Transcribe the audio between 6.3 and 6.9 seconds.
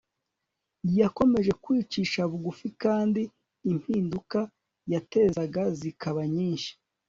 nyinshi